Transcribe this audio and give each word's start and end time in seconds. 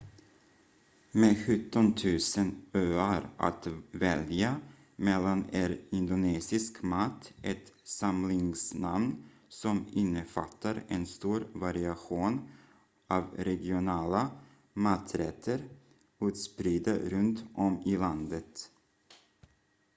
med 1.11 1.37
17 1.45 1.93
000 2.35 2.51
öar 2.73 3.29
att 3.37 3.67
välja 3.91 4.61
mellan 4.95 5.45
är 5.51 5.81
indonesisk 5.89 6.81
mat 6.83 7.33
ett 7.43 7.73
samlingsnamn 7.83 9.23
som 9.49 9.85
innefattar 9.91 10.83
en 10.87 11.05
stor 11.05 11.47
variation 11.53 12.49
av 13.07 13.23
regionala 13.37 14.29
maträtter 14.73 15.61
utspridda 16.21 16.97
runt 16.99 17.43
om 17.55 17.81
i 17.85 17.97
landet 17.97 18.69